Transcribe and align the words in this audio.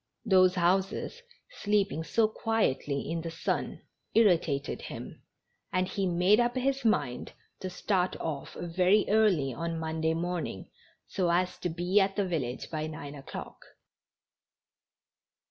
Those 0.25 0.55
houses, 0.55 1.21
sleeping 1.59 2.03
so 2.03 2.27
quietly 2.27 3.07
in 3.07 3.21
the 3.21 3.29
sun, 3.29 3.83
irritated 4.15 4.81
him, 4.81 5.21
and 5.71 5.87
he 5.87 6.07
made 6.07 6.39
up 6.39 6.55
his 6.55 6.83
mind 6.83 7.33
to 7.59 7.69
start 7.69 8.15
off 8.19 8.55
very 8.59 9.05
early 9.09 9.53
on 9.53 9.77
Monday 9.77 10.15
morning, 10.15 10.71
so 11.05 11.29
as 11.29 11.59
to 11.59 11.69
be 11.69 11.99
at 11.99 12.15
the 12.15 12.25
village 12.25 12.71
by 12.71 12.87
nine 12.87 13.13
o'clock. 13.13 13.59